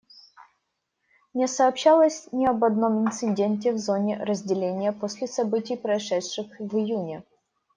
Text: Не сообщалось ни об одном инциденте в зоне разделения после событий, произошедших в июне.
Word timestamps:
Не 1.35 1.47
сообщалось 1.47 2.27
ни 2.31 2.47
об 2.47 2.63
одном 2.63 3.05
инциденте 3.07 3.71
в 3.71 3.77
зоне 3.77 4.17
разделения 4.23 4.93
после 4.93 5.27
событий, 5.27 5.75
произошедших 5.77 6.47
в 6.59 6.75
июне. 6.75 7.23